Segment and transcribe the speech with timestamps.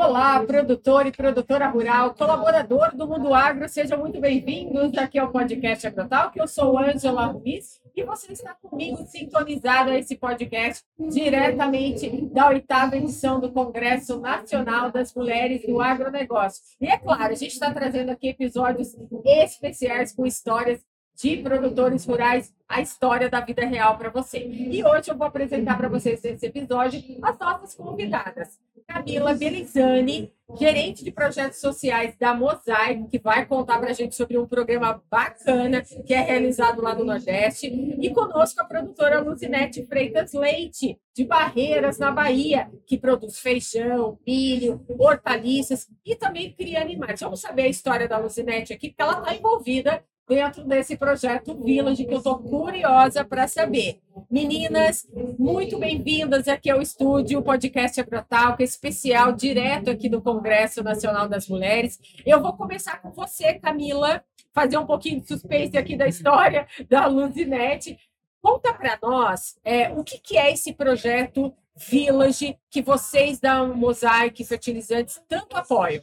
[0.00, 5.88] Olá, produtor e produtora rural, colaborador do Mundo Agro, sejam muito bem-vindos aqui ao podcast
[5.88, 12.08] Agrotal, que eu sou Ângela Ruiz e você está comigo sintonizado a esse podcast diretamente
[12.26, 16.62] da oitava edição do Congresso Nacional das Mulheres do Agronegócio.
[16.80, 20.80] E é claro, a gente está trazendo aqui episódios especiais com histórias
[21.20, 24.38] de produtores rurais, a história da vida real para você.
[24.46, 28.56] E hoje eu vou apresentar para vocês nesse episódio as nossas convidadas.
[28.88, 34.38] Camila Belizani, gerente de projetos sociais da Mosaic, que vai contar para a gente sobre
[34.38, 37.66] um programa bacana que é realizado lá no Nordeste.
[37.66, 44.82] E conosco a produtora Luzinete Freitas Leite, de Barreiras, na Bahia, que produz feijão, milho,
[44.98, 47.20] hortaliças e também cria animais.
[47.20, 52.04] Vamos saber a história da Luzinete aqui, porque ela está envolvida dentro desse projeto Village,
[52.04, 53.98] que eu estou curiosa para saber.
[54.30, 60.20] Meninas, muito bem-vindas aqui ao estúdio, o podcast Agrotal, que é especial, direto aqui do
[60.20, 61.98] Congresso Nacional das Mulheres.
[62.26, 64.22] Eu vou começar com você, Camila,
[64.52, 67.98] fazer um pouquinho de suspense aqui da história da Luzinete.
[68.42, 74.44] Conta para nós é, o que, que é esse projeto Village que vocês da Mosaic
[74.44, 76.02] Fertilizantes tanto apoiam.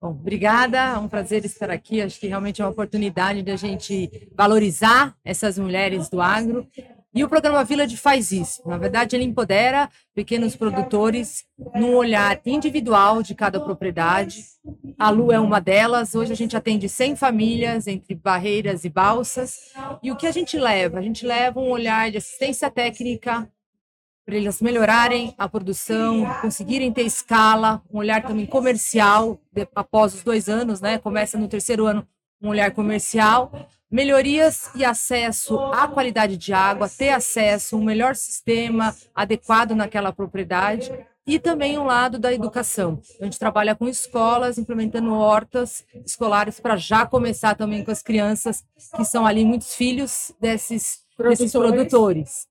[0.00, 2.00] Bom, obrigada, é um prazer estar aqui.
[2.00, 6.68] Acho que realmente é uma oportunidade de a gente valorizar essas mulheres do agro.
[7.12, 8.62] E o programa Village faz isso.
[8.64, 14.44] Na verdade, ele empodera pequenos produtores num olhar individual de cada propriedade.
[14.96, 16.14] A Lu é uma delas.
[16.14, 19.72] Hoje a gente atende 100 famílias entre barreiras e balsas.
[20.00, 21.00] E o que a gente leva?
[21.00, 23.50] A gente leva um olhar de assistência técnica,
[24.28, 30.22] para eles melhorarem a produção, conseguirem ter escala, um olhar também comercial, de, após os
[30.22, 30.98] dois anos, né?
[30.98, 32.06] Começa no terceiro ano
[32.42, 33.50] um olhar comercial,
[33.90, 40.12] melhorias e acesso à qualidade de água, ter acesso a um melhor sistema adequado naquela
[40.12, 40.92] propriedade
[41.26, 43.00] e também um lado da educação.
[43.18, 48.62] A gente trabalha com escolas, implementando hortas escolares para já começar também com as crianças,
[48.94, 51.38] que são ali muitos filhos desses produtores.
[51.38, 52.48] Desses produtores.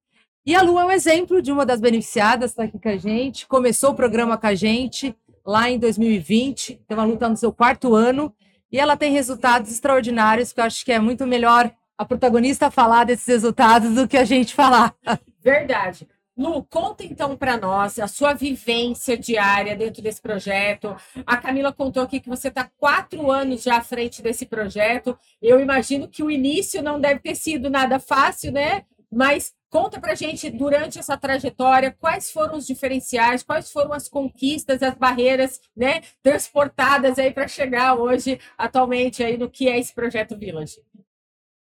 [0.48, 3.46] E a Lu é um exemplo de uma das beneficiadas, está aqui com a gente,
[3.48, 5.14] começou o programa com a gente
[5.46, 8.34] lá em 2020, então a Lu está no seu quarto ano,
[8.72, 13.04] e ela tem resultados extraordinários, que eu acho que é muito melhor a protagonista falar
[13.04, 14.96] desses resultados do que a gente falar.
[15.44, 16.08] Verdade.
[16.38, 20.96] Lu, conta então para nós a sua vivência diária dentro desse projeto.
[21.26, 25.20] A Camila contou aqui que você está quatro anos já à frente desse projeto.
[25.42, 28.86] Eu imagino que o início não deve ter sido nada fácil, né?
[29.12, 34.82] Mas Conta para gente, durante essa trajetória, quais foram os diferenciais, quais foram as conquistas,
[34.82, 40.38] as barreiras né, transportadas aí para chegar hoje, atualmente, aí no que é esse projeto
[40.38, 40.78] Village.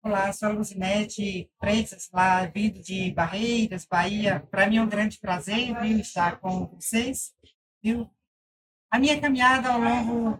[0.03, 4.47] Olá, sou a Luzinete Freitas, lá vindo de Barreiras, Bahia.
[4.51, 7.33] Para mim é um grande prazer vir estar com vocês.
[7.83, 8.07] Viu?
[8.91, 10.39] A minha caminhada ao longo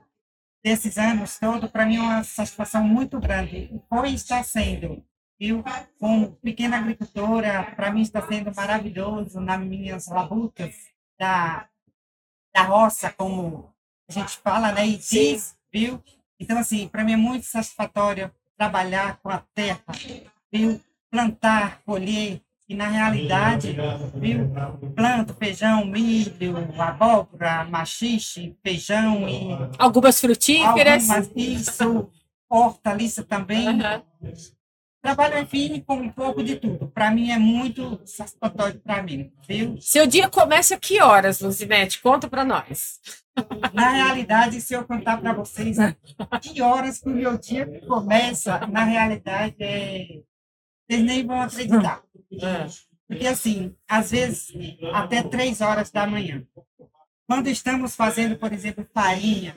[0.64, 3.70] desses anos todo, para mim é uma satisfação muito grande.
[3.90, 5.04] Foi e está sendo
[5.40, 5.64] eu,
[6.00, 10.76] como pequena agricultora, para mim está sendo maravilhoso nas minhas labutas
[11.20, 11.68] da,
[12.54, 13.72] da roça, como
[14.10, 14.88] a gente fala, né?
[14.88, 16.04] E diz, viu?
[16.40, 19.84] Então, assim, para mim é muito satisfatório trabalhar com a terra,
[20.52, 20.82] viu?
[21.10, 23.76] Plantar, colher, e na realidade,
[24.16, 24.52] viu?
[24.94, 29.50] Planto feijão, milho, abóbora, machixe, feijão e...
[29.78, 31.10] Algumas frutíferas.
[31.10, 32.10] Algumas, isso,
[32.50, 33.70] hortaliça também.
[33.70, 34.02] Uhum.
[35.08, 36.90] Trabalho enfim com um pouco de tudo.
[36.90, 39.80] Para mim é muito satisfatório para mim, viu?
[39.80, 42.02] Seu dia começa a que horas, Luzinete?
[42.02, 43.00] Conta para nós.
[43.74, 45.78] Na realidade, se eu contar para vocês
[46.42, 50.24] que horas que o meu dia começa, na realidade, é...
[50.86, 52.04] vocês nem vão acreditar.
[53.08, 54.52] Porque, assim, às vezes,
[54.94, 56.46] até três horas da manhã.
[57.26, 59.56] Quando estamos fazendo, por exemplo, farinha,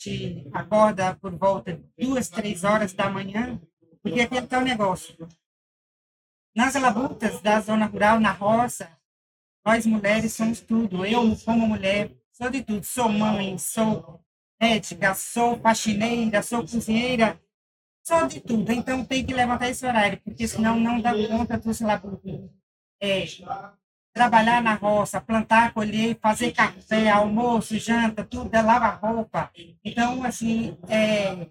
[0.00, 3.60] de acorda por volta de duas, três horas da manhã,
[4.06, 5.28] porque aqui está o negócio.
[6.54, 8.88] Nas labutas da zona rural, na roça,
[9.64, 11.04] nós mulheres somos tudo.
[11.04, 12.84] Eu, como mulher, sou de tudo.
[12.84, 14.20] Sou mãe, sou
[14.60, 17.40] ética, sou faxineira, sou cozinheira,
[18.04, 18.70] sou de tudo.
[18.70, 22.48] Então tem que levantar esse horário, porque senão não dá conta dos labutas.
[23.02, 23.24] É,
[24.14, 29.50] trabalhar na roça, plantar, colher, fazer café, almoço, janta, tudo, é lavar roupa.
[29.84, 31.48] Então, assim, é,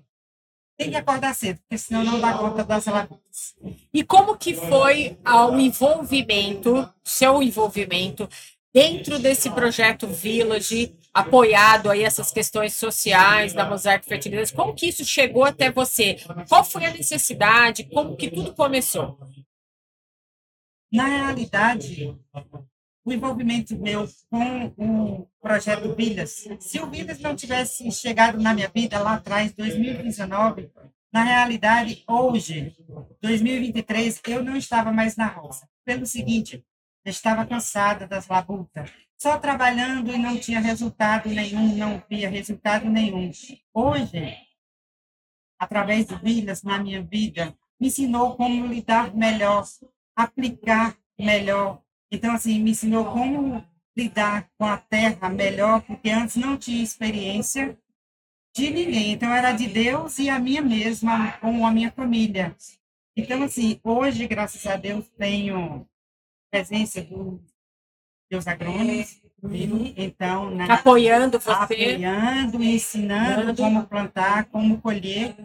[0.78, 3.56] tem que acordar cedo, porque senão não dá conta das lagoas.
[3.94, 8.28] E como que foi o envolvimento, seu envolvimento,
[8.74, 14.54] dentro desse projeto Village, apoiado aí essas questões sociais da Mosaic Fertilidade?
[14.54, 16.18] Como que isso chegou até você?
[16.50, 17.86] Qual foi a necessidade?
[17.86, 19.18] Como que tudo começou?
[20.92, 22.18] Na realidade,
[23.06, 26.48] o envolvimento meu com o projeto Vidas.
[26.60, 30.72] Se o Vidas não tivesse chegado na minha vida lá atrás, 2019,
[31.14, 32.76] na realidade, hoje,
[33.22, 35.70] 2023, eu não estava mais na roça.
[35.86, 36.66] Pelo seguinte,
[37.06, 42.90] eu estava cansada das labutas, só trabalhando e não tinha resultado nenhum, não via resultado
[42.90, 43.30] nenhum.
[43.72, 44.36] Hoje,
[45.60, 49.64] através do Vilas na minha vida, me ensinou como lidar melhor,
[50.16, 51.85] aplicar melhor.
[52.12, 53.66] Então, assim, me ensinou como
[53.98, 57.78] lidar com a terra melhor, porque antes não tinha experiência
[58.56, 59.14] de ninguém.
[59.14, 62.56] Então, era de Deus e a minha mesma, com a minha família.
[63.18, 65.88] Então, assim, hoje, graças a Deus, tenho
[66.52, 67.42] presença do
[68.30, 69.22] Deus agrônomos,
[69.98, 75.36] então, apoiando você, apoiando, ensinando como plantar, como colher.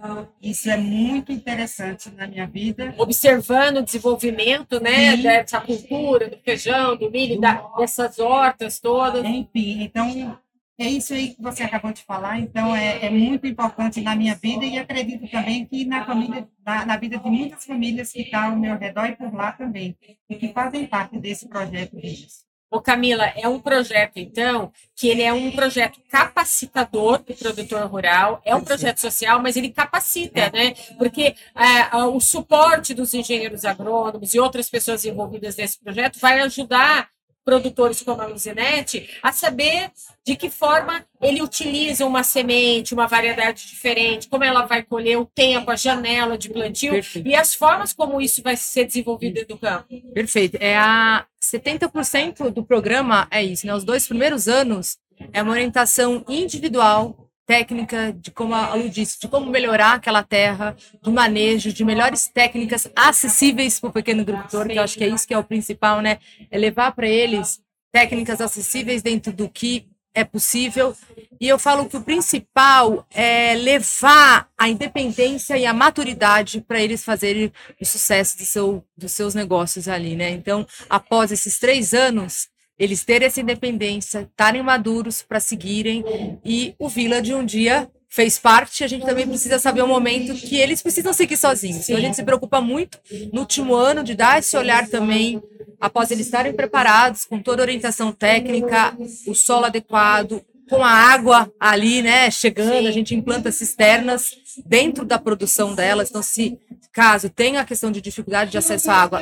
[0.43, 2.95] Isso é muito interessante na minha vida.
[2.99, 5.23] Observando o desenvolvimento, né, Sim.
[5.23, 9.25] dessa cultura do feijão, do milho, da, dessas hortas todas.
[9.25, 10.39] Enfim, então
[10.81, 14.35] é isso aí que você acabou de falar, então é, é muito importante na minha
[14.35, 18.53] vida e acredito também que na família, na, na vida de muitas famílias que estão
[18.53, 19.95] ao meu redor e por lá também,
[20.29, 22.50] e que fazem parte desse projeto deles.
[22.71, 28.41] Ô Camila, é um projeto, então, que ele é um projeto capacitador do produtor rural,
[28.45, 30.75] é um projeto social, mas ele capacita, né?
[30.97, 37.11] Porque é, o suporte dos engenheiros agrônomos e outras pessoas envolvidas nesse projeto vai ajudar
[37.45, 39.91] produtores como a Luzinete a saber
[40.25, 45.27] de que forma ele utiliza uma semente, uma variedade diferente, como ela vai colher o
[45.27, 47.29] tempo, a janela de plantio Perfeito.
[47.29, 49.87] e as formas como isso vai ser desenvolvido do campo.
[50.15, 50.57] Perfeito.
[50.61, 53.75] É a 70% do programa é isso, né?
[53.75, 54.99] Os dois primeiros anos
[55.33, 60.77] é uma orientação individual técnica de como a Lu disse, de como melhorar aquela terra,
[61.03, 65.09] do manejo, de melhores técnicas acessíveis para o pequeno agricultor, que eu acho que é
[65.09, 66.19] isso que é o principal, né?
[66.49, 67.61] É levar para eles
[67.93, 70.95] técnicas acessíveis dentro do que é possível.
[71.41, 77.05] E eu falo que o principal é levar a independência e a maturidade para eles
[77.05, 80.31] fazerem o sucesso do seu, dos seus negócios ali, né?
[80.31, 82.49] Então, após esses três anos,
[82.79, 86.05] eles terem essa independência, estarem maduros para seguirem.
[86.45, 90.57] E o Village um dia fez parte, a gente também precisa saber o momento que
[90.57, 91.89] eles precisam seguir sozinhos.
[91.89, 92.99] Então a gente se preocupa muito
[93.33, 95.41] no último ano de dar esse olhar também,
[95.81, 98.97] após eles estarem preparados, com toda a orientação técnica,
[99.27, 104.37] o solo adequado, com a água ali, né, chegando, a gente implanta cisternas
[104.67, 106.11] dentro da produção delas.
[106.11, 106.59] Então, se
[106.93, 109.21] caso tenha a questão de dificuldade de acesso à água,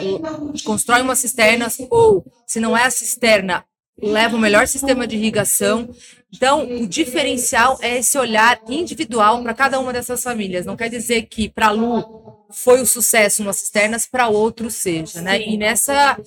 [0.65, 3.65] constrói uma cisterna ou, se não é a cisterna,
[4.01, 5.89] leva o melhor sistema de irrigação.
[6.35, 10.67] Então, o diferencial é esse olhar individual para cada uma dessas famílias.
[10.67, 15.21] Não quer dizer que para a Lu foi o sucesso nas cisternas, para outro seja,
[15.21, 15.41] né?
[15.41, 16.19] E nessa,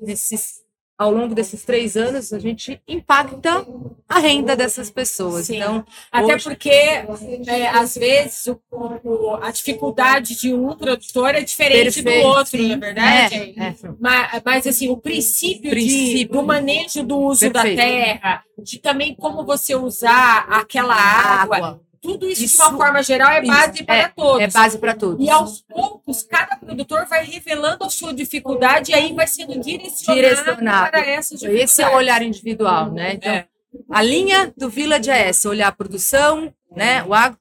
[0.00, 0.67] nesses
[0.98, 3.64] ao longo desses três anos, a gente impacta
[4.08, 5.46] a renda dessas pessoas.
[5.46, 5.58] Sim.
[5.58, 6.44] Então, Até hoje...
[6.44, 8.60] porque, é, às vezes, o,
[9.04, 12.68] o, a dificuldade de um produtor é diferente Perfeito, do outro, sim.
[12.70, 13.54] na verdade.
[13.56, 13.74] É, é.
[14.00, 16.16] Mas, mas, assim, o princípio, princípio.
[16.16, 17.76] De, do manejo do uso Perfeito.
[17.76, 22.76] da terra, de também como você usar aquela água, água tudo isso, isso, de uma
[22.76, 24.40] forma geral, é base para é, todos.
[24.40, 25.26] É base para todos.
[25.26, 30.20] E aos poucos, cada produtor vai revelando a sua dificuldade e aí vai sendo direcionado,
[30.20, 30.90] direcionado.
[30.90, 31.64] para essa dificuldade.
[31.64, 33.14] Esse é o olhar individual, né?
[33.14, 33.46] Então, é.
[33.90, 37.02] a linha do Village é essa, olhar a produção, né?
[37.04, 37.38] O agro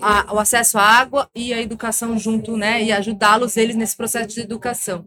[0.00, 2.82] a, o acesso à água e a educação junto, né?
[2.82, 5.04] E ajudá-los eles nesse processo de educação.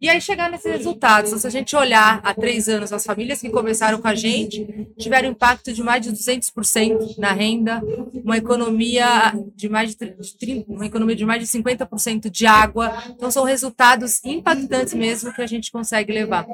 [0.00, 1.30] E aí chegar nesses resultados.
[1.30, 4.88] Então, se a gente olhar há três anos, as famílias que começaram com a gente
[4.98, 7.82] tiveram impacto de mais de 200% na renda,
[8.24, 9.96] uma economia de mais de
[10.38, 12.92] 30, uma economia de mais de 50% de água.
[13.10, 16.46] Então são resultados impactantes mesmo que a gente consegue levar.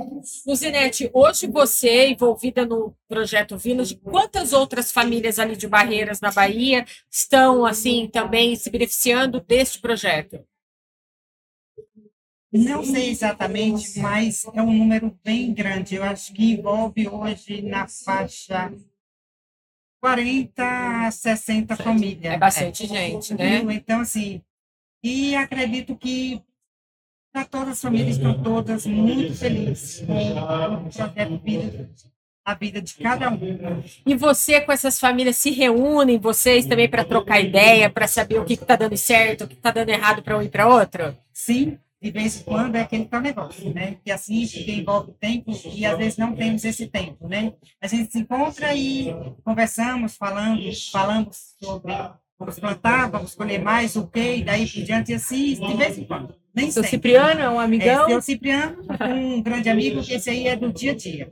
[0.47, 6.85] Luzinete, hoje você envolvida no projeto Village, quantas outras famílias ali de Barreiras na Bahia
[7.11, 10.45] estão assim também se beneficiando deste projeto?
[12.51, 15.97] Não sei exatamente, mas é um número bem grande.
[15.97, 18.73] Eu acho que envolve hoje na faixa
[20.01, 22.35] 40 a 60 famílias.
[22.35, 23.59] É bastante gente, né?
[23.71, 24.43] Então, assim,
[25.03, 26.43] e acredito que
[27.33, 31.91] para todas as famílias estão todas muito felizes com o projeto Vida
[32.49, 33.83] a vida de cada um.
[34.07, 38.45] E você com essas famílias se reúnem, vocês também para trocar ideia, para saber o
[38.45, 41.14] que está dando certo, o que está dando errado para um e para outro?
[41.31, 43.99] Sim, de vez em quando é aquele tal negócio, né?
[44.02, 47.52] Que assim envolve tempo e às vezes não temos esse tempo, né?
[47.83, 49.14] A gente se encontra e
[49.45, 51.93] conversamos, falamos, falamos sobre
[52.38, 55.99] vamos plantar, vamos colher mais, o que, e daí por diante, e assim, de vez
[55.99, 56.97] em quando Nem Seu sempre.
[57.11, 58.07] Cipriano é um É, amigão?
[58.09, 61.28] seu Cipriano, um grande amigo, que esse aí é do dia a dia.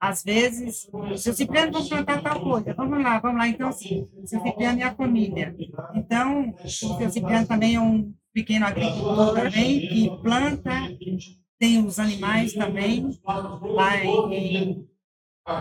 [0.00, 0.88] Às vezes,
[1.18, 3.46] seu Cipriano, vamos plantar tal coisa, vamos lá, vamos lá.
[3.46, 5.54] Então, assim, seu Cipriano e a família.
[5.94, 10.70] Então, o Cipriano também é um pequeno agricultor também, que planta,
[11.58, 14.88] tem os animais também, lá em,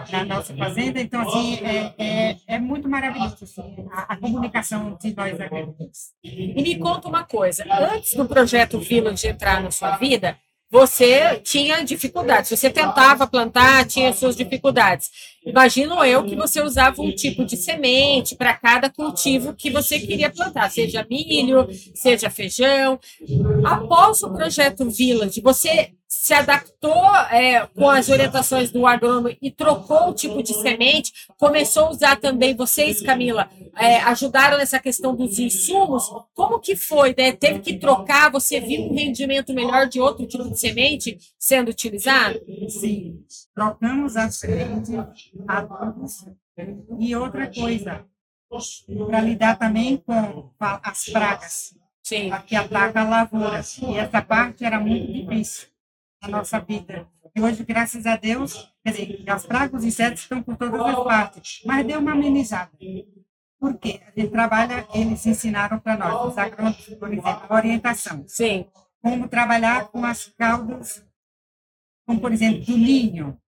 [0.10, 1.01] na nossa fazenda.
[1.01, 6.13] Então, assim, é, é, é muito maravilhoso assim, a, a comunicação de nós agricultores.
[6.24, 10.38] E me conta uma coisa: antes do projeto Village entrar na sua vida,
[10.72, 12.52] você tinha dificuldades.
[12.52, 15.10] Você tentava plantar, tinha suas dificuldades.
[15.46, 20.29] Imagino eu que você usava um tipo de semente para cada cultivo que você queria
[20.29, 23.00] plantar, seja milho, seja feijão.
[23.65, 30.10] Após o projeto Village, você se adaptou é, com as orientações do agrônomo e trocou
[30.10, 35.38] o tipo de semente, começou a usar também, vocês, Camila, é, ajudaram nessa questão dos
[35.38, 36.03] insumos.
[36.34, 37.13] Como que foi?
[37.15, 37.31] Né?
[37.31, 38.31] Teve que trocar?
[38.31, 42.41] Você viu um rendimento melhor de outro tipo de semente sendo utilizado?
[42.67, 44.91] Sim, trocamos a semente,
[45.48, 46.26] adubos
[47.00, 48.06] e outra coisa,
[49.08, 52.32] para lidar também com as pragas Sim.
[52.48, 53.62] que atacam a lavoura.
[53.82, 55.70] E essa parte era muito difícil
[56.22, 57.08] na nossa vida.
[57.36, 61.04] E hoje, graças a Deus, quer dizer, as pragas, os insetos estão por todas as
[61.04, 62.72] partes, mas deu uma amenizada.
[63.60, 64.00] Por quê?
[64.08, 68.66] A gente trabalha, eles ensinaram para nós, os agrônomos, por exemplo, orientação Sim.
[69.02, 71.06] como trabalhar com as caudas,
[72.08, 73.40] como por exemplo, do ninho.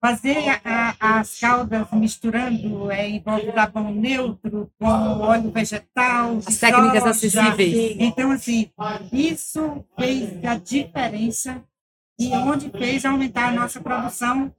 [0.00, 6.38] Fazer a- as caudas misturando é, em volta da pão neutro com óleo vegetal.
[6.38, 7.10] As técnicas soja.
[7.10, 7.96] acessíveis.
[7.98, 8.70] Então, assim,
[9.12, 11.62] isso fez a diferença
[12.18, 14.50] e onde fez aumentar a nossa produção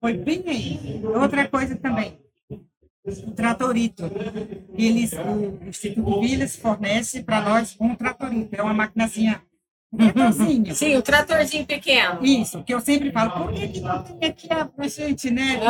[0.00, 1.00] foi bem aí.
[1.02, 2.18] Outra coisa também,
[3.26, 4.02] o tratorito.
[4.74, 8.54] Eles, o Instituto Vilas fornece para nós um tratorito.
[8.54, 9.42] É uma maquinazinha,
[9.96, 10.74] tratorzinho.
[10.74, 12.24] Sim, o tratorzinho pequeno.
[12.24, 15.60] Isso, que eu sempre falo, por que, que não tem aqui a gente, né?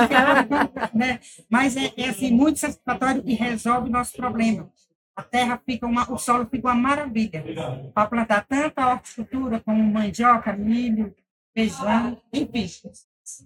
[0.92, 1.20] né?
[1.48, 4.70] Mas é, é assim, muito satisfatório e resolve o nosso problema.
[5.14, 7.44] A terra fica uma, o solo fica uma maravilha
[7.92, 11.14] para plantar tanto a horticultura como mandioca, milho,
[11.52, 12.68] feijão, enfim.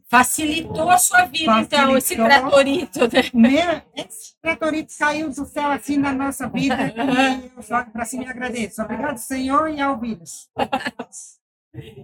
[0.08, 2.26] Facilitou a sua vida, então, esse Facilitou.
[2.26, 3.00] tratorito,
[3.34, 3.82] né?
[3.94, 8.28] Esse tratorito saiu do céu assim na nossa vida e eu só para cima e
[8.28, 8.82] agradeço.
[8.82, 10.48] Obrigado, Senhor, e ao vírus.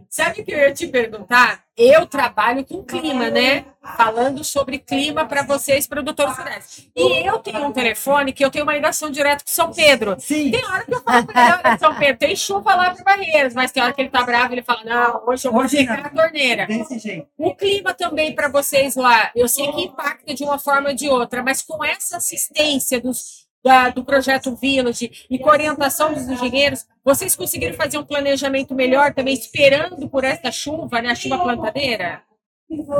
[0.09, 1.63] Sabe o que eu ia te perguntar?
[1.77, 3.67] Eu trabalho com clima, né?
[3.97, 6.89] Falando sobre clima para vocês, produtores rurais.
[6.97, 10.17] E eu tenho um telefone que eu tenho uma ligação direto com São Pedro.
[10.19, 13.71] Sim, Tem hora que eu falo para São Pedro, tem chuva lá para Barreiras, mas
[13.71, 16.07] tem hora que ele tá bravo, ele fala, não, hoje eu vou Hoje secar não.
[16.07, 16.67] a torneira.
[16.67, 17.29] desse jeito.
[17.37, 21.09] O clima também para vocês lá, eu sei que impacta de uma forma ou de
[21.09, 26.87] outra, mas com essa assistência dos, da- do projeto Village e com orientação dos engenheiros,
[27.05, 32.23] vocês conseguiram fazer um planejamento melhor também, esperando por essa chuva, né, a chuva plantadeira?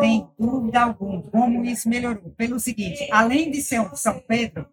[0.01, 2.31] Sem dúvida alguma, como isso melhorou.
[2.37, 4.67] Pelo seguinte, além de ser um São Pedro,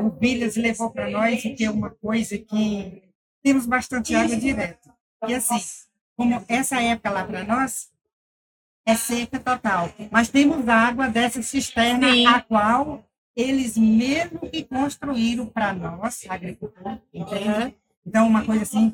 [0.00, 3.02] o Vilhas levou para nós que é uma coisa que
[3.42, 4.88] temos bastante água direto.
[5.26, 5.60] E assim,
[6.16, 7.90] como essa época lá para nós
[8.86, 12.26] é seca total, mas temos água dessa cisterna Sim.
[12.26, 13.04] a qual
[13.38, 17.76] eles mesmo que construíram para nós, agricultores, entende?
[18.04, 18.92] Então, uma coisa assim,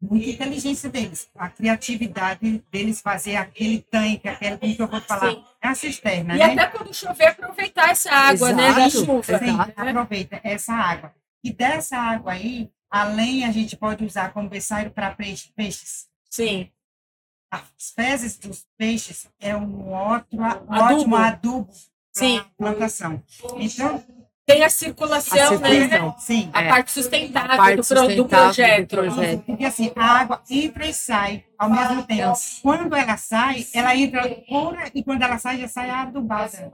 [0.00, 5.32] muita inteligência deles, a criatividade deles fazer aquele tanque, aquele, como que eu vou falar,
[5.32, 5.44] Sim.
[5.60, 6.44] é a cisterna, E né?
[6.44, 9.04] até quando chover, aproveitar essa água, né, da Exato.
[9.06, 9.38] chuva.
[9.38, 9.90] Sim, né?
[9.90, 11.12] aproveita essa água.
[11.42, 16.06] E dessa água aí, além a gente pode usar como berçário para peixe, peixes.
[16.30, 16.70] Sim.
[17.50, 20.72] As fezes dos peixes é um ótimo, Adubo.
[20.72, 21.72] ótimo adubo
[22.12, 22.42] Sim.
[22.58, 23.22] plantação.
[23.56, 24.02] Então,
[24.46, 26.06] Tem a circulação, A circulação.
[26.08, 26.14] né?
[26.18, 26.68] sim, A É.
[26.68, 28.88] parte sustentável A parte do, pro- do sustentável do projeto.
[28.88, 29.42] projeto.
[29.46, 32.32] porque assim, a água entra e sai ao mesmo tempo.
[32.60, 36.68] Quando ela sai, ela entra pura e quando ela sai, já sai adubada.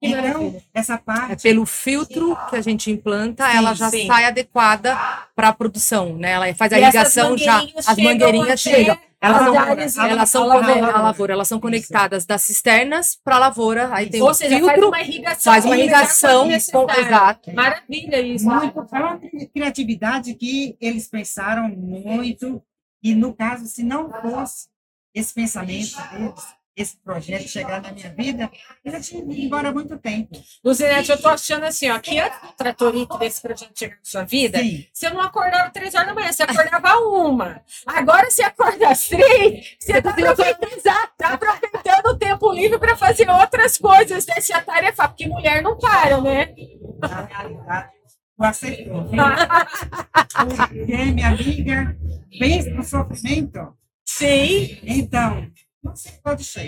[0.00, 4.06] Então, essa É parte pelo filtro que a gente implanta, Sim, ela já sim.
[4.06, 4.94] sai adequada
[5.34, 6.32] para a produção, né?
[6.32, 8.98] Ela faz a E irrigação já, mangueirinhas as chegam mangueirinhas até chegam.
[9.18, 10.92] Elas as são, áreas- elas são a lavoura.
[10.96, 13.88] a lavoura, elas são conectadas das cisternas para a lavoura.
[13.92, 15.52] Aí tem Ou o seja, faz filtro, uma irrigação.
[15.52, 17.52] faz uma irrigação, com, exato.
[17.54, 18.44] Maravilha isso.
[18.44, 22.62] muito é uma cri- criatividade que eles pensaram muito
[23.02, 24.68] e no caso se não fosse
[25.14, 28.50] esse pensamento deles esse projeto chegar na minha vida
[28.84, 32.18] eu já tinha ido embora há muito tempo Luzinete, eu tô achando assim, ó, que
[32.18, 34.86] antes do tratorito desse projeto chegar na sua vida, Sim.
[34.92, 37.62] você não acordava três horas da manhã, você acordava uma.
[37.86, 40.82] Agora você acorda às três, você tá aproveitando,
[41.16, 44.40] tá aproveitando o tempo livre para fazer outras coisas, né?
[44.40, 46.54] Se atarefar, porque mulher não para, né?
[46.98, 47.90] na realidade
[48.36, 51.96] tu aceitou porque minha amiga
[52.38, 53.74] pensa no sofrimento.
[54.04, 54.78] Sim.
[54.82, 55.50] Então.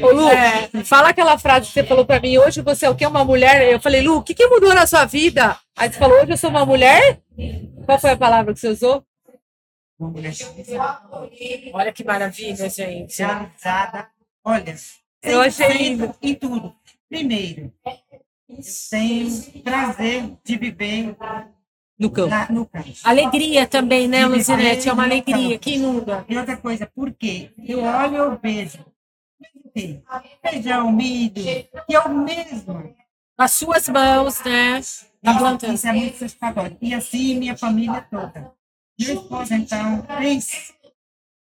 [0.02, 0.68] Ô, Lu, é.
[0.84, 3.06] fala aquela frase que você falou pra mim, hoje você é o que?
[3.06, 3.70] Uma mulher?
[3.72, 5.56] Eu falei, Lu, o que, que mudou na sua vida?
[5.76, 7.20] Aí você falou, hoje eu sou uma mulher?
[7.86, 9.04] Qual foi a palavra que você usou?
[9.98, 10.32] Uma mulher
[11.72, 13.18] Olha que maravilha, gente.
[13.18, 14.08] realizada.
[14.44, 14.74] Olha,
[15.22, 16.14] Eu achei 100% lindo.
[16.22, 16.74] em tudo.
[17.08, 17.72] Primeiro,
[18.48, 18.58] eu
[18.90, 21.16] tenho prazer de viver
[21.98, 22.30] No campo.
[22.30, 22.88] lá no campo.
[23.02, 24.88] Alegria também, né, Luzinete?
[24.88, 26.24] É uma alegria que inunda.
[26.28, 27.50] E outra coisa, por quê?
[27.66, 28.78] Eu olho e eu vejo.
[29.68, 30.00] O quê?
[30.42, 32.94] Feijão, milho, que é o mesmo.
[33.36, 34.80] As suas mãos, né?
[35.22, 35.32] Tá
[35.74, 36.76] isso é muito satisfatório.
[36.80, 38.52] E assim, minha família toda.
[38.98, 40.74] Meu esposo, então, fez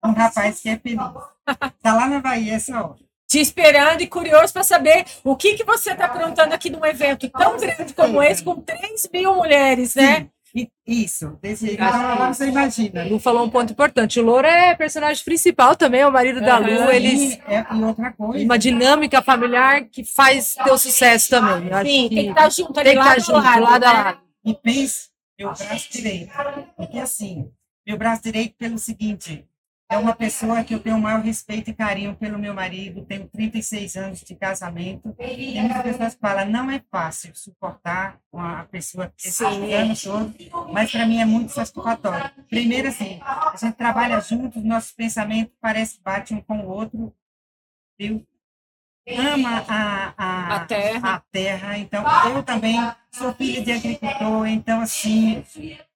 [0.04, 1.00] um rapaz que é feliz.
[1.78, 2.98] Está lá na Bahia essa hora.
[3.28, 7.30] Te esperando e curioso para saber o que, que você está aprontando aqui num evento
[7.30, 10.22] tão grande como esse, com 3 mil mulheres, né?
[10.22, 10.41] E-
[10.86, 11.82] Isso, desse jeito.
[11.82, 13.04] Agora você imagina.
[13.06, 14.20] Lu falou um ponto importante.
[14.20, 16.68] O Louro é personagem principal também, é o marido da Lu.
[16.92, 18.44] Eles é- e outra coisa.
[18.44, 21.70] uma dinâmica familiar que faz teu sucesso também.
[21.86, 23.84] Sim, que tem que estar junto ali, tem que lado estar a junto, lado, lado
[23.86, 24.04] a né?
[24.04, 24.20] lado.
[24.46, 26.32] E pense meu braço direito.
[26.76, 27.50] Porque assim,
[27.88, 29.46] meu braço direito pelo seguinte,
[29.92, 33.28] é uma pessoa que eu tenho o maior respeito e carinho pelo meu marido, tenho
[33.28, 35.14] 36 anos de casamento.
[35.18, 40.34] Tem muitas pessoas que falam, não é fácil suportar uma pessoa esses anos todos,
[40.72, 42.32] mas para mim é muito satisfatório.
[42.50, 47.14] Primeiro assim, a gente trabalha juntos, nossos pensamentos parecem que batem um com o outro,
[48.00, 48.26] viu?
[49.10, 51.16] Ama a, a, A terra.
[51.16, 51.78] a terra.
[51.78, 52.78] Então, eu também
[53.12, 55.44] sou filho de agricultor, então, assim,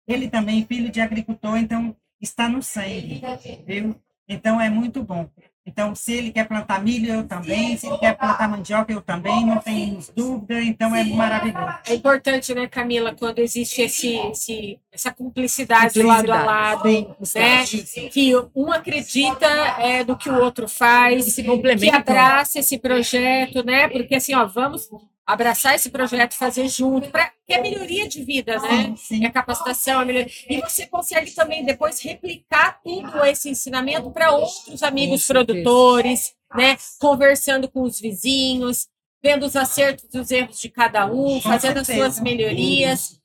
[0.06, 3.22] ele também, filho de agricultor, então, está no sangue,
[3.66, 3.96] viu?
[4.28, 5.30] Então, é muito bom.
[5.68, 7.76] Então, se ele quer plantar milho, eu também.
[7.76, 9.46] Se ele quer plantar mandioca, eu também.
[9.48, 10.62] Não temos dúvida.
[10.62, 11.78] Então, é maravilhoso.
[11.88, 17.64] É importante, né, Camila, quando existe esse, esse, essa cumplicidade, lado a lado, né?
[18.12, 19.48] Que um acredita
[19.80, 22.00] é, do que o outro faz, E se que complementam.
[22.00, 23.88] abraça esse projeto, né?
[23.88, 24.88] Porque assim, ó, vamos
[25.26, 28.84] abraçar esse projeto, fazer junto, para que é melhoria de vida, né?
[28.86, 29.24] Sim, sim.
[29.24, 30.32] É a capacitação, a melhoria.
[30.50, 36.78] E você consegue também depois replicar tudo esse ensinamento para outros amigos produtores, né?
[37.00, 38.88] Conversando com os vizinhos,
[39.24, 43.20] vendo os acertos e os erros de cada um, fazendo as suas melhorias.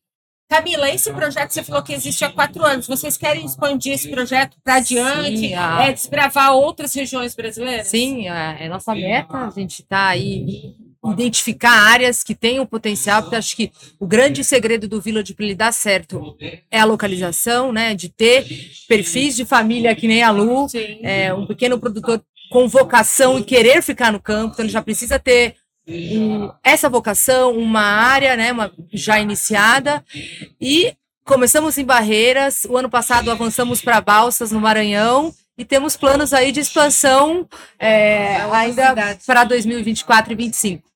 [0.48, 2.86] Camila, esse projeto você falou que existe há quatro anos.
[2.88, 5.38] Vocês querem expandir esse projeto para adiante?
[5.38, 7.86] Sim, a- É desbravar outras regiões brasileiras?
[7.86, 9.46] Sim, é, é nossa meta.
[9.46, 14.44] A gente está aí identificar áreas que têm o potencial, porque acho que o grande
[14.44, 16.36] segredo do Village para ele dar certo
[16.70, 17.94] é a localização, né?
[17.94, 18.46] De ter
[18.86, 20.66] perfis de família que nem a Lu,
[21.02, 25.18] é, um pequeno produtor com vocação e querer ficar no campo, então ele já precisa
[25.18, 25.54] ter
[25.88, 30.04] um- essa vocação, uma área, né, uma, já iniciada,
[30.60, 30.92] e
[31.24, 36.50] começamos em Barreiras, o ano passado avançamos para Balsas, no Maranhão, e temos planos aí
[36.52, 40.89] de expansão é, ainda para 2024 e 2025.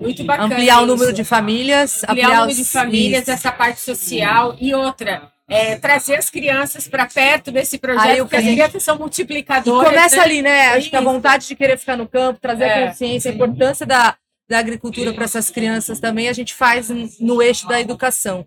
[0.00, 0.54] Muito bacana.
[0.54, 1.12] Ampliar o número isso.
[1.14, 3.30] de famílias, ampliar o número os- de famílias, isso.
[3.30, 5.30] essa parte social e outra.
[5.48, 9.88] é, trazer as crianças para perto desse projeto, Aí porque as crianças são E multiplicadoras.
[9.90, 10.22] começa né?
[10.22, 10.66] ali, né?
[10.68, 11.10] Acho que a Isso.
[11.10, 14.16] vontade de querer ficar no campo, trazer É, a consciência, a importância da,
[14.48, 16.88] da agricultura para essas crianças também, a gente faz
[17.20, 18.46] no eixo da educação.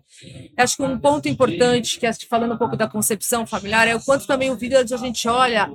[0.56, 4.26] Acho que um ponto importante, que falando um pouco da concepção familiar, é o quanto
[4.26, 5.70] também o Village a gente olha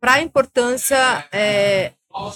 [0.00, 1.92] para a importância é,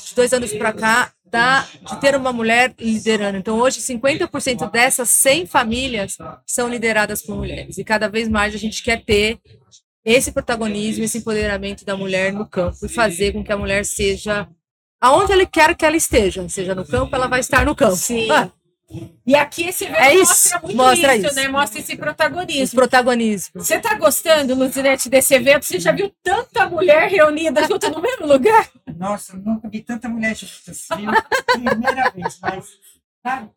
[0.07, 3.39] de dois anos para cá da, de ter uma mulher liderando.
[3.39, 7.79] Então, hoje, 50% dessas 100 famílias são lideradas por mulheres.
[7.79, 9.39] E cada vez mais a gente quer ter
[10.05, 14.49] esse protagonismo, esse empoderamento da mulher no campo e fazer com que a mulher seja
[15.01, 17.97] aonde ele quer que ela esteja, seja no campo, ela vai estar no campo.
[17.97, 18.31] Sim.
[18.31, 18.51] Ah,
[19.27, 21.35] E aqui esse evento É isso, mostra muito mostra isso, isso.
[21.35, 21.49] né?
[21.49, 22.79] Mostra esse protagonismo.
[22.79, 23.67] protagonismos.
[23.67, 25.65] Você está gostando, Luzinete, desse evento?
[25.65, 28.69] Você já viu tanta mulher reunida junto no mesmo lugar?
[28.97, 31.11] Nossa, eu nunca vi tanta mulher juntas, viu?
[31.53, 32.67] Primeira vez, mas
[33.23, 33.51] sabe?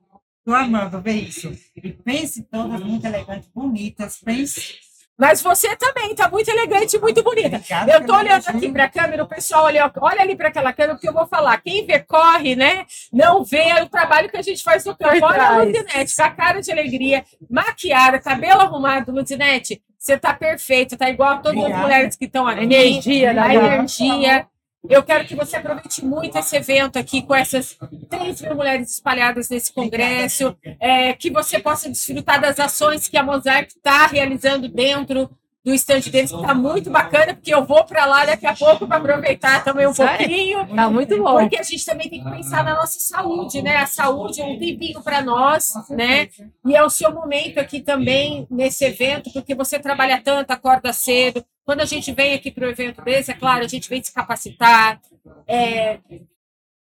[0.43, 1.51] Tô amando ver isso.
[1.75, 4.79] E pense todas muito elegantes, bonitas, pense.
[5.19, 7.57] Mas você também está muito elegante e muito bonita.
[7.57, 10.47] Obrigada Eu tô pelo olhando aqui para a câmera, o pessoal olha, olha ali para
[10.47, 11.61] aquela câmera, porque eu vou falar.
[11.61, 12.85] Quem vê, corre, né?
[13.11, 15.25] Não vê o trabalho que a gente faz no campo.
[15.25, 15.67] Olha a trás.
[15.67, 19.81] Luzinete, com a cara de alegria, maquiada, cabelo arrumado, Luzinete.
[19.97, 22.63] Você tá perfeita, tá igual a todas as mulheres que estão aqui.
[22.63, 24.47] Energia a energia.
[24.87, 27.77] Eu quero que você aproveite muito esse evento aqui com essas
[28.09, 33.23] 3 mil mulheres espalhadas nesse congresso, é, que você possa desfrutar das ações que a
[33.23, 35.29] Mosaic está realizando dentro
[35.63, 38.87] do estande deles, que está muito bacana, porque eu vou para lá daqui a pouco
[38.87, 40.17] para aproveitar também um aí.
[40.17, 40.75] pouquinho.
[40.75, 41.37] Tá muito bom.
[41.37, 43.77] Porque a gente também tem que pensar na nossa saúde, né?
[43.77, 46.29] A saúde é um tempinho para nós, né?
[46.65, 51.43] E é o seu momento aqui também nesse evento, porque você trabalha tanto, acorda cedo,
[51.69, 54.11] quando a gente vem aqui para o evento desse, é claro, a gente vem se
[54.11, 54.99] capacitar,
[55.47, 55.99] é,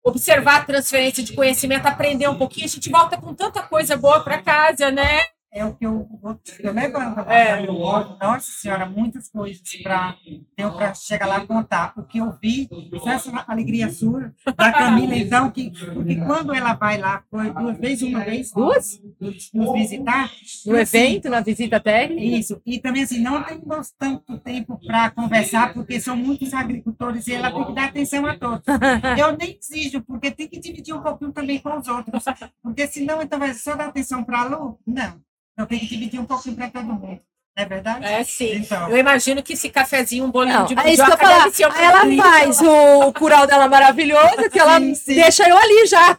[0.05, 4.21] observar a transferência de conhecimento, aprender um pouquinho, a gente volta com tanta coisa boa
[4.21, 5.23] para casa, né?
[5.51, 7.21] É o que eu vou eu levando.
[7.21, 7.67] É.
[7.67, 10.17] Nossa Senhora, muitas coisas para
[10.57, 11.93] deu para chegar lá e contar.
[11.97, 12.69] O que eu vi,
[13.07, 18.03] essa alegria sua, da Camila, então, que, porque quando ela vai lá, foi duas vezes,
[18.03, 20.31] uma vez, duas, nos, nos visitar.
[20.67, 22.23] No assim, evento, na visita técnica?
[22.23, 27.33] Isso, e também assim, não temos tanto tempo para conversar, porque são muitos agricultores e
[27.33, 28.65] ela tem que dar atenção a todos.
[29.19, 32.25] Eu nem exijo, porque tem que dividir um pouquinho também com os outros,
[32.63, 34.79] porque senão, então, vai só dar atenção para a Lu?
[34.87, 35.21] Não.
[35.59, 37.21] Então tem que dividir um pouquinho para todo mundo.
[37.57, 38.05] É verdade?
[38.05, 38.59] É sim.
[38.59, 38.89] Então.
[38.89, 41.51] Eu imagino que esse cafezinho, um bolinho não, de é isso que eu falar.
[41.83, 45.15] Ela faz o cural dela maravilhoso, que ela sim, sim.
[45.17, 46.17] deixa eu ali já.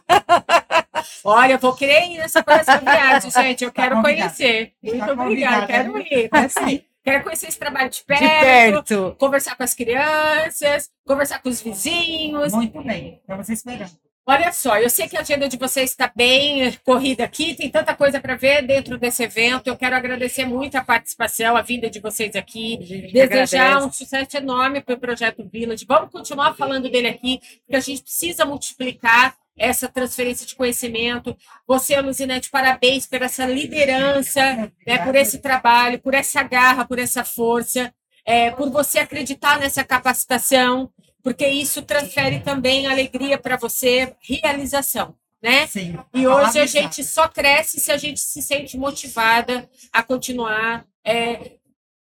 [1.24, 3.64] Olha, eu vou querer ir nessa próxima viagem, gente.
[3.64, 4.74] Eu quero conhecer.
[4.82, 5.66] Muito obrigada.
[5.66, 6.28] Quero ir.
[6.30, 6.84] É sim.
[7.02, 11.62] Quero conhecer esse trabalho de perto, de perto, conversar com as crianças, conversar com os
[11.62, 12.52] vizinhos.
[12.52, 13.18] Muito bem.
[13.22, 14.09] Estamos esperando.
[14.30, 17.96] Olha só, eu sei que a agenda de vocês está bem corrida aqui, tem tanta
[17.96, 19.66] coisa para ver dentro desse evento.
[19.66, 23.86] Eu quero agradecer muito a participação, a vinda de vocês aqui, desejar agradece.
[23.88, 25.84] um sucesso enorme para o projeto Village.
[25.84, 31.36] Vamos continuar falando dele aqui, porque a gente precisa multiplicar essa transferência de conhecimento.
[31.66, 37.24] Você, Luzinete, parabéns por essa liderança, né, por esse trabalho, por essa garra, por essa
[37.24, 37.92] força,
[38.24, 40.88] é, por você acreditar nessa capacitação
[41.22, 45.66] porque isso transfere também alegria para você, realização, né?
[45.66, 45.98] Sim.
[46.14, 51.52] E hoje a gente só cresce se a gente se sente motivada a continuar é,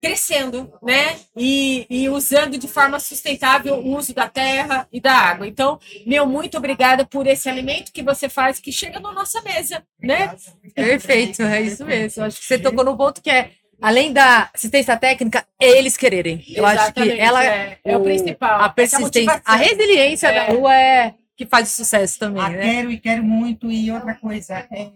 [0.01, 1.19] crescendo, né?
[1.37, 5.47] E, e, usando de forma sustentável o uso da terra e da água.
[5.47, 9.83] Então, meu, muito obrigada por esse alimento que você faz que chega na nossa mesa,
[10.01, 10.37] né?
[10.75, 12.25] Perfeito, é isso mesmo.
[12.25, 16.45] Acho que você tocou no ponto que é além da assistência técnica, eles quererem.
[16.49, 18.61] Eu acho que ela é, é o, o, principal.
[18.61, 20.35] A persistência, a resiliência é.
[20.35, 22.43] da rua é que faz o sucesso também.
[22.43, 22.61] Ah, né?
[22.61, 23.71] Quero e quero muito.
[23.71, 24.91] E outra coisa, é,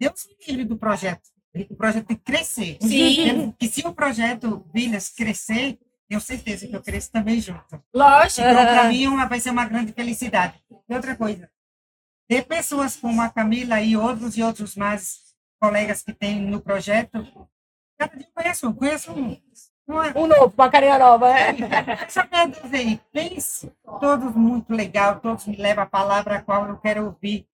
[0.00, 1.28] Deus me livre do projeto.
[1.70, 2.78] O projeto tem que crescer.
[2.80, 3.54] Sim.
[3.60, 7.82] E se o projeto Vilhas crescer, tenho certeza que eu cresço também junto.
[7.94, 8.40] Lógico.
[8.40, 10.54] Então, para mim, uma, vai ser uma grande felicidade.
[10.88, 11.50] E outra coisa,
[12.28, 15.18] ter pessoas como a Camila e outros e outros mais
[15.60, 17.26] colegas que tem no projeto,
[17.98, 19.36] Cada dia conheço um, conheço um.
[20.14, 21.56] Um novo, uma carinha nova, é.
[22.10, 26.76] Só quero dizer, pense, todos muito legal, todos me levam a palavra a qual eu
[26.76, 27.46] quero ouvir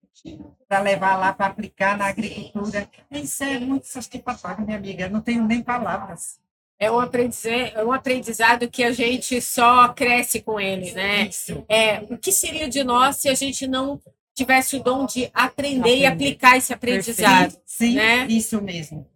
[0.69, 2.89] para levar lá para aplicar na agricultura.
[3.11, 5.05] Isso é muito satisfatório, minha amiga.
[5.05, 6.41] Eu não tenho nem palavras.
[6.79, 11.29] É um, aprendizado, é um aprendizado que a gente só cresce com ele, né?
[11.29, 11.65] Isso.
[11.69, 14.01] É, o que seria de nós se a gente não
[14.35, 15.99] tivesse o dom de aprender, aprender.
[15.99, 17.53] e aplicar esse aprendizado?
[17.53, 17.63] Perfeito.
[17.65, 18.27] Sim, né?
[18.27, 19.09] isso mesmo.